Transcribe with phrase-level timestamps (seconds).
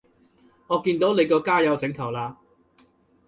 [0.65, 2.35] 我見到你個加友請求啦